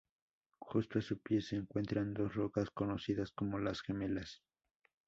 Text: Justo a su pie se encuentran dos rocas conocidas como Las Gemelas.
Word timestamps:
Justo 0.59 0.97
a 0.97 1.01
su 1.03 1.19
pie 1.19 1.43
se 1.43 1.57
encuentran 1.57 2.15
dos 2.15 2.33
rocas 2.33 2.71
conocidas 2.71 3.29
como 3.31 3.59
Las 3.59 3.81
Gemelas. 3.83 4.41